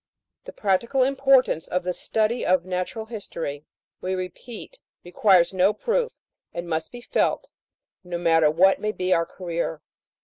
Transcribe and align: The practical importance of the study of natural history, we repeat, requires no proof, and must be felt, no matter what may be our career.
The 0.45 0.51
practical 0.51 1.03
importance 1.03 1.67
of 1.67 1.83
the 1.83 1.93
study 1.93 2.43
of 2.43 2.65
natural 2.65 3.05
history, 3.05 3.65
we 4.01 4.15
repeat, 4.15 4.79
requires 5.03 5.53
no 5.53 5.73
proof, 5.73 6.11
and 6.55 6.67
must 6.67 6.91
be 6.91 7.01
felt, 7.01 7.49
no 8.03 8.17
matter 8.17 8.49
what 8.49 8.79
may 8.81 8.93
be 8.93 9.13
our 9.13 9.27
career. 9.27 9.83